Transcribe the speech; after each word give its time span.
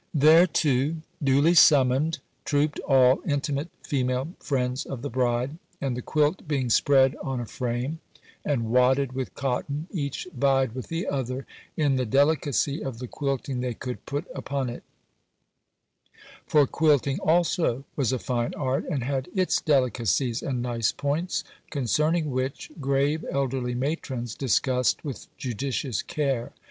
Thereto, 0.17 0.95
duly 1.23 1.53
summoned, 1.53 2.17
trooped 2.43 2.79
all 2.87 3.21
intimate 3.23 3.69
female 3.83 4.29
friends 4.39 4.83
of 4.83 5.03
the 5.03 5.11
bride, 5.11 5.59
and 5.79 5.95
the 5.95 6.01
quilt 6.01 6.47
being 6.47 6.71
spread 6.71 7.15
on 7.21 7.39
a 7.39 7.45
frame, 7.45 7.99
and 8.43 8.71
wadded 8.71 9.11
with 9.13 9.35
cotton, 9.35 9.85
each 9.91 10.27
vied 10.35 10.73
with 10.73 10.87
the 10.87 11.05
other 11.07 11.45
in 11.77 11.97
the 11.97 12.05
delicacy 12.07 12.83
of 12.83 12.97
the 12.97 13.07
quilting 13.07 13.59
they 13.61 13.75
could 13.75 14.03
put 14.07 14.25
upon 14.33 14.71
it; 14.71 14.81
for 16.47 16.65
quilting 16.65 17.19
also 17.19 17.85
was 17.95 18.11
a 18.11 18.17
fine 18.17 18.55
art, 18.55 18.83
and 18.89 19.03
had 19.03 19.29
its 19.35 19.61
delicacies 19.61 20.41
and 20.41 20.63
nice 20.63 20.91
points, 20.91 21.43
concerning 21.69 22.31
which, 22.31 22.71
grave, 22.81 23.23
elderly 23.29 23.75
matrons 23.75 24.33
discussed 24.33 25.05
with 25.05 25.27
judicious 25.37 26.01
care. 26.01 26.53